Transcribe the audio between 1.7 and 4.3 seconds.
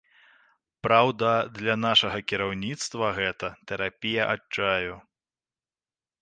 нашага кіраўніцтва гэта тэрапія